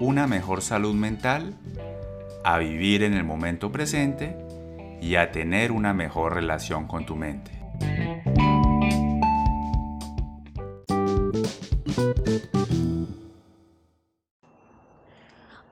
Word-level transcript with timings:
una 0.00 0.26
mejor 0.26 0.62
salud 0.62 0.94
mental, 0.94 1.54
a 2.44 2.58
vivir 2.58 3.02
en 3.02 3.14
el 3.14 3.24
momento 3.24 3.72
presente 3.72 4.36
y 5.00 5.16
a 5.16 5.32
tener 5.32 5.72
una 5.72 5.92
mejor 5.92 6.34
relación 6.34 6.86
con 6.86 7.04
tu 7.04 7.16
mente. 7.16 7.50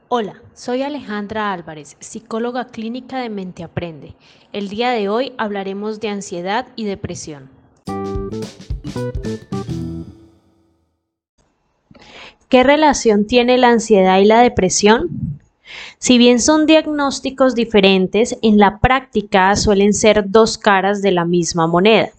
Hola, 0.08 0.40
soy 0.54 0.82
Alejandra 0.82 1.52
Álvarez, 1.52 1.96
psicóloga 2.00 2.66
clínica 2.66 3.18
de 3.18 3.28
Mente 3.28 3.62
Aprende. 3.62 4.16
El 4.52 4.68
día 4.68 4.90
de 4.90 5.08
hoy 5.08 5.34
hablaremos 5.36 6.00
de 6.00 6.08
ansiedad 6.08 6.68
y 6.74 6.84
depresión. 6.84 7.55
¿Qué 12.48 12.62
relación 12.62 13.26
tiene 13.26 13.58
la 13.58 13.70
ansiedad 13.70 14.18
y 14.18 14.24
la 14.24 14.40
depresión? 14.40 15.40
Si 15.98 16.16
bien 16.16 16.40
son 16.40 16.66
diagnósticos 16.66 17.56
diferentes, 17.56 18.38
en 18.40 18.58
la 18.58 18.78
práctica 18.78 19.56
suelen 19.56 19.94
ser 19.94 20.30
dos 20.30 20.56
caras 20.56 21.02
de 21.02 21.10
la 21.10 21.24
misma 21.24 21.66
moneda. 21.66 22.10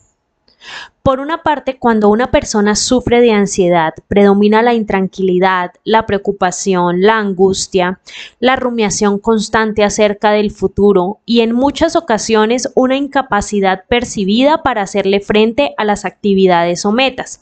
Por 1.01 1.21
una 1.21 1.43
parte, 1.43 1.77
cuando 1.77 2.09
una 2.09 2.31
persona 2.31 2.75
sufre 2.75 3.21
de 3.21 3.31
ansiedad, 3.31 3.93
predomina 4.09 4.61
la 4.61 4.73
intranquilidad, 4.73 5.71
la 5.85 6.05
preocupación, 6.05 7.01
la 7.01 7.17
angustia, 7.17 8.01
la 8.41 8.57
rumiación 8.57 9.17
constante 9.17 9.85
acerca 9.85 10.31
del 10.31 10.51
futuro 10.51 11.19
y 11.25 11.39
en 11.39 11.53
muchas 11.53 11.95
ocasiones 11.95 12.69
una 12.75 12.97
incapacidad 12.97 13.85
percibida 13.87 14.63
para 14.63 14.81
hacerle 14.81 15.21
frente 15.21 15.73
a 15.77 15.85
las 15.85 16.03
actividades 16.03 16.83
o 16.83 16.91
metas. 16.91 17.39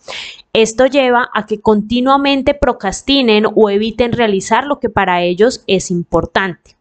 Esto 0.56 0.86
lleva 0.86 1.30
a 1.34 1.46
que 1.46 1.60
continuamente 1.60 2.54
procrastinen 2.54 3.46
o 3.56 3.70
eviten 3.70 4.14
realizar 4.14 4.66
lo 4.66 4.80
que 4.80 4.90
para 4.90 5.22
ellos 5.22 5.66
es 5.68 5.92
importante. 5.92 6.78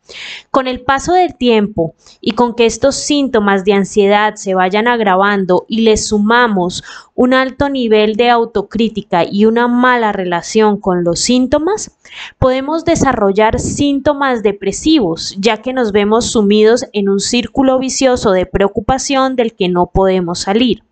Con 0.52 0.68
el 0.68 0.82
paso 0.82 1.12
del 1.12 1.34
tiempo 1.34 1.96
y 2.20 2.32
con 2.32 2.54
que 2.54 2.66
estos 2.66 2.94
síntomas 2.94 3.64
de 3.64 3.72
ansiedad 3.72 4.36
se 4.36 4.54
vayan 4.54 4.86
agravando 4.86 5.64
y 5.66 5.80
les 5.80 6.06
sumamos 6.06 6.84
un 7.16 7.34
alto 7.34 7.68
nivel 7.68 8.14
de 8.14 8.30
autocrítica 8.30 9.24
y 9.28 9.44
una 9.44 9.66
mala 9.66 10.12
relación 10.12 10.78
con 10.78 11.02
los 11.02 11.18
síntomas, 11.18 11.98
podemos 12.38 12.84
desarrollar 12.84 13.58
síntomas 13.58 14.44
depresivos, 14.44 15.34
ya 15.40 15.56
que 15.56 15.72
nos 15.72 15.90
vemos 15.90 16.26
sumidos 16.26 16.86
en 16.92 17.08
un 17.08 17.18
círculo 17.18 17.80
vicioso 17.80 18.30
de 18.30 18.46
preocupación 18.46 19.34
del 19.34 19.56
que 19.56 19.68
no 19.68 19.86
podemos 19.86 20.38
salir. 20.38 20.84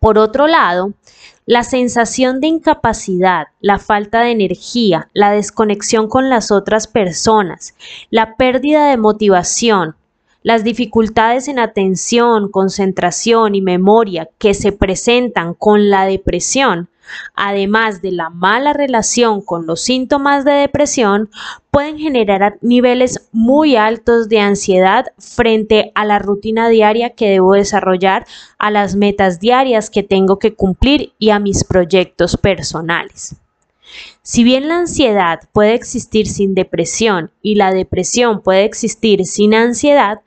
Por 0.00 0.18
otro 0.18 0.46
lado, 0.46 0.92
la 1.44 1.64
sensación 1.64 2.40
de 2.40 2.46
incapacidad, 2.46 3.48
la 3.60 3.78
falta 3.78 4.20
de 4.20 4.30
energía, 4.30 5.08
la 5.12 5.32
desconexión 5.32 6.08
con 6.08 6.28
las 6.28 6.50
otras 6.50 6.86
personas, 6.86 7.74
la 8.10 8.36
pérdida 8.36 8.90
de 8.90 8.96
motivación, 8.96 9.96
las 10.42 10.62
dificultades 10.62 11.48
en 11.48 11.58
atención, 11.58 12.50
concentración 12.50 13.54
y 13.54 13.60
memoria 13.60 14.28
que 14.38 14.54
se 14.54 14.72
presentan 14.72 15.54
con 15.54 15.90
la 15.90 16.04
depresión 16.04 16.88
además 17.34 18.02
de 18.02 18.12
la 18.12 18.30
mala 18.30 18.72
relación 18.72 19.42
con 19.42 19.66
los 19.66 19.80
síntomas 19.80 20.44
de 20.44 20.52
depresión, 20.52 21.30
pueden 21.70 21.98
generar 21.98 22.58
niveles 22.60 23.28
muy 23.32 23.76
altos 23.76 24.28
de 24.28 24.40
ansiedad 24.40 25.06
frente 25.18 25.92
a 25.94 26.04
la 26.04 26.18
rutina 26.18 26.68
diaria 26.68 27.10
que 27.10 27.30
debo 27.30 27.54
desarrollar, 27.54 28.26
a 28.58 28.70
las 28.70 28.96
metas 28.96 29.40
diarias 29.40 29.90
que 29.90 30.02
tengo 30.02 30.38
que 30.38 30.54
cumplir 30.54 31.12
y 31.18 31.30
a 31.30 31.38
mis 31.38 31.64
proyectos 31.64 32.36
personales. 32.36 33.36
Si 34.22 34.44
bien 34.44 34.68
la 34.68 34.78
ansiedad 34.78 35.40
puede 35.52 35.74
existir 35.74 36.26
sin 36.26 36.54
depresión 36.54 37.30
y 37.40 37.54
la 37.54 37.72
depresión 37.72 38.42
puede 38.42 38.64
existir 38.64 39.24
sin 39.24 39.54
ansiedad, 39.54 40.20